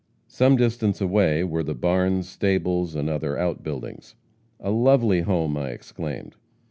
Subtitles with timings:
[0.27, 4.15] Some distance away were the barns, stables and other outbuildings.
[4.59, 6.35] 'A lovely home!' I exclaimed.